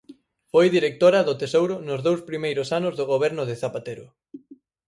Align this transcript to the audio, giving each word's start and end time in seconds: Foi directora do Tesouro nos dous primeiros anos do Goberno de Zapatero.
Foi 0.51 0.65
directora 0.77 1.25
do 1.27 1.37
Tesouro 1.41 1.75
nos 1.87 2.01
dous 2.07 2.21
primeiros 2.29 2.67
anos 2.79 2.93
do 2.99 3.05
Goberno 3.13 3.43
de 3.49 3.55
Zapatero. 3.61 4.05